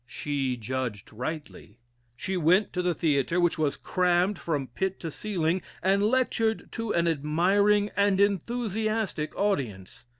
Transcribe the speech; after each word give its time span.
She 0.07 0.57
judged 0.57 1.13
rightly. 1.13 1.77
She 2.17 2.35
went 2.35 2.73
to 2.73 2.81
the 2.81 2.95
theatre, 2.95 3.39
which 3.39 3.59
was 3.59 3.77
crammed 3.77 4.39
from 4.39 4.65
pit 4.69 4.99
to 5.01 5.11
ceiling, 5.11 5.61
and 5.83 6.01
lectured 6.01 6.71
to 6.71 6.91
an 6.91 7.07
admiring 7.07 7.91
and 7.95 8.19
enthusiastic 8.19 9.35
audience. 9.35 10.07